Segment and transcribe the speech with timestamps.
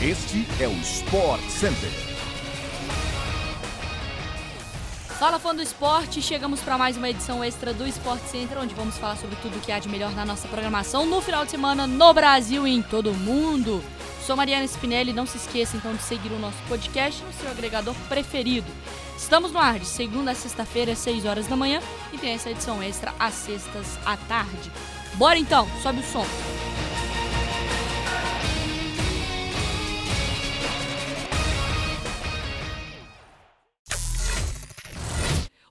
[0.00, 1.90] Este é o Sport Center.
[5.18, 8.96] Fala fã do esporte, chegamos para mais uma edição extra do Sport Center, onde vamos
[8.96, 11.84] falar sobre tudo o que há de melhor na nossa programação no final de semana
[11.84, 13.82] no Brasil e em todo o mundo.
[14.24, 17.96] Sou Mariana Spinelli, não se esqueça então de seguir o nosso podcast no seu agregador
[18.08, 18.70] preferido.
[19.16, 21.80] Estamos no ar de segunda a sexta-feira, às 6 horas da manhã,
[22.12, 24.70] e tem essa edição extra às sextas à tarde.
[25.14, 26.67] Bora então, sobe o som.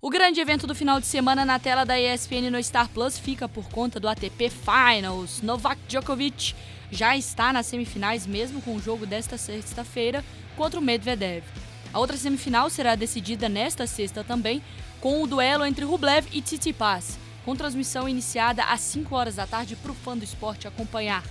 [0.07, 3.49] O grande evento do final de semana na tela da ESPN no Star Plus fica
[3.49, 5.41] por conta do ATP Finals.
[5.41, 6.55] Novak Djokovic
[6.89, 10.23] já está nas semifinais, mesmo com o jogo desta sexta-feira
[10.55, 11.43] contra o Medvedev.
[11.91, 14.63] A outra semifinal será decidida nesta sexta também,
[15.01, 19.75] com o duelo entre Rublev e Tsitsipas, com transmissão iniciada às 5 horas da tarde
[19.75, 21.21] para o fã do esporte acompanhar.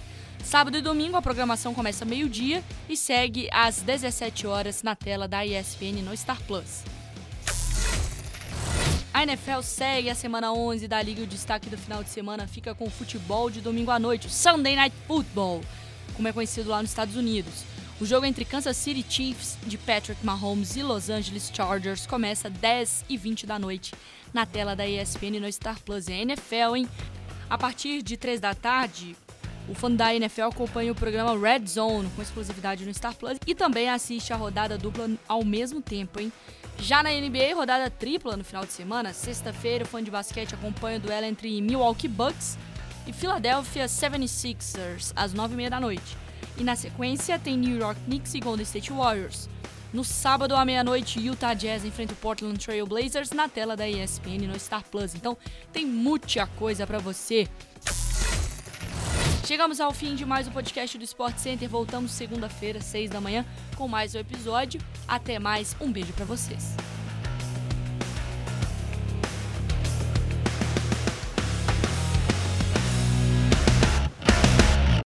[0.45, 5.47] Sábado e domingo a programação começa meio-dia e segue às 17 horas na tela da
[5.47, 6.83] ESPN no Star Plus.
[9.17, 12.47] A NFL segue a semana 11 da liga e o destaque do final de semana
[12.47, 15.63] fica com o futebol de domingo à noite, o Sunday Night Football,
[16.15, 17.65] como é conhecido lá nos Estados Unidos.
[17.99, 23.07] O jogo entre Kansas City Chiefs de Patrick Mahomes e Los Angeles Chargers começa 10
[23.09, 23.95] e 20 da noite
[24.35, 26.09] na tela da ESPN no Star Plus.
[26.09, 26.89] A NFL, hein?
[27.49, 29.17] A partir de 3 da tarde,
[29.69, 33.55] o fã da NFL acompanha o programa Red Zone com exclusividade no Star Plus e
[33.55, 36.33] também assiste a rodada dupla ao mesmo tempo, hein?
[36.79, 40.99] Já na NBA, rodada tripla no final de semana, sexta-feira, o fã de basquete acompanha
[40.99, 42.59] o duelo entre Milwaukee Bucks
[43.07, 46.17] e Philadelphia 76ers às 9h30 da noite.
[46.59, 49.49] E na sequência tem New York Knicks e Golden State Warriors.
[49.93, 54.47] No sábado à meia-noite, Utah Jazz enfrenta o Portland Trail Blazers na tela da ESPN
[54.47, 55.15] no Star Plus.
[55.15, 55.37] Então
[55.73, 57.49] tem muita coisa para você.
[59.47, 61.69] Chegamos ao fim de mais um podcast do Sport Center.
[61.69, 64.81] Voltamos segunda-feira, seis da manhã, com mais um episódio.
[65.07, 66.75] Até mais, um beijo para vocês.